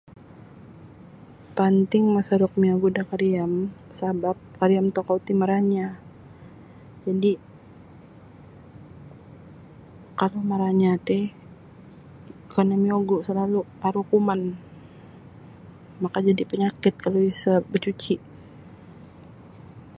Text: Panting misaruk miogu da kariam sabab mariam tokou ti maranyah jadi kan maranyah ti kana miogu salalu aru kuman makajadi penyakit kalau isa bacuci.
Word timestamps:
Panting 1.57 2.05
misaruk 2.15 2.53
miogu 2.61 2.87
da 2.95 3.03
kariam 3.09 3.53
sabab 3.97 4.37
mariam 4.59 4.85
tokou 4.95 5.17
ti 5.25 5.31
maranyah 5.39 5.93
jadi 7.05 7.31
kan 10.19 10.33
maranyah 10.49 10.95
ti 11.07 11.19
kana 12.53 12.75
miogu 12.83 13.15
salalu 13.27 13.61
aru 13.87 14.01
kuman 14.09 14.41
makajadi 16.01 16.43
penyakit 16.51 16.93
kalau 17.03 17.21
isa 17.31 17.51
bacuci. 17.71 18.15